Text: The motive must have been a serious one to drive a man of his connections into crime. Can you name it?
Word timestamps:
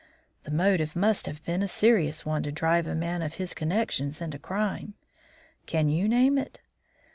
The 0.45 0.49
motive 0.49 0.95
must 0.95 1.27
have 1.27 1.43
been 1.43 1.61
a 1.61 1.67
serious 1.67 2.25
one 2.25 2.41
to 2.41 2.51
drive 2.51 2.87
a 2.87 2.95
man 2.95 3.21
of 3.21 3.35
his 3.35 3.53
connections 3.53 4.19
into 4.19 4.39
crime. 4.39 4.95
Can 5.67 5.89
you 5.89 6.09
name 6.09 6.39
it? 6.39 6.59